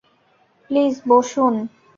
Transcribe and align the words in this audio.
Please, 0.69 0.93
বসুন। 1.07 1.53